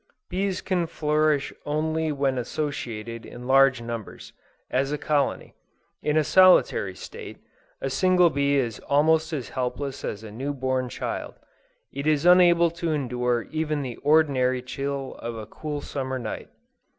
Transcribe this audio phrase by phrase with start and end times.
[0.31, 4.33] Bees can flourish only when associated in large numbers,
[4.71, 5.53] as a colony.
[6.01, 7.37] In a solitary state,
[7.81, 11.35] a single bee is almost as helpless as a new born child;
[11.93, 16.49] it is unable to endure even the ordinary chill of a cool summer night.